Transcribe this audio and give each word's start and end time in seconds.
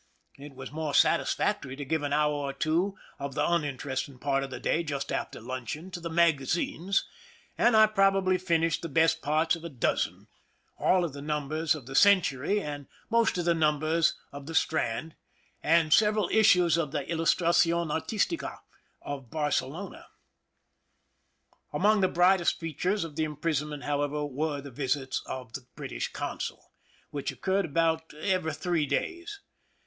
It 0.39 0.55
was 0.55 0.71
more 0.71 0.95
satisfactory 0.95 1.75
to 1.75 1.85
give 1.85 2.01
an 2.01 2.11
hour 2.11 2.33
or 2.33 2.53
two 2.53 2.97
of 3.19 3.35
the 3.35 3.47
uninteresting 3.47 4.17
part 4.17 4.43
of 4.43 4.49
the 4.49 4.59
day, 4.59 4.81
just 4.81 5.11
after 5.11 5.39
luncheon, 5.39 5.91
to 5.91 5.99
the 5.99 6.09
magazines, 6.09 7.05
and 7.55 7.77
I 7.77 7.85
probably 7.85 8.39
finished 8.39 8.81
the 8.81 8.89
best 8.89 9.21
parts 9.21 9.55
of 9.55 9.63
a 9.63 9.69
dozen— 9.69 10.27
all 10.75 11.03
of 11.05 11.13
the 11.13 11.21
numbers 11.21 11.75
of 11.75 11.85
the" 11.85 11.93
Century," 12.09 12.59
and 12.59 12.87
most 13.11 13.37
of 13.37 13.45
the 13.45 13.53
numbers 13.53 14.15
of 14.31 14.47
the" 14.47 14.55
Strand," 14.67 15.13
and 15.61 15.93
several 15.93 16.27
issues 16.29 16.77
of 16.77 16.91
the" 16.91 17.03
Ilustracion 17.11 17.91
Artistica" 17.91 18.57
of 19.03 19.29
Barcelona. 19.29 20.07
Among 21.71 22.01
the 22.01 22.07
brightest 22.07 22.59
features 22.59 23.03
of 23.03 23.17
the 23.17 23.23
imprison 23.23 23.69
ment, 23.69 23.83
however, 23.83 24.25
were 24.25 24.61
the 24.61 24.71
visits 24.71 25.21
of 25.27 25.53
the 25.53 25.67
British 25.75 26.11
consul, 26.11 26.71
which 27.11 27.31
occurred 27.31 27.65
about 27.65 28.15
every 28.15 28.55
three 28.55 28.87
days. 28.87 29.41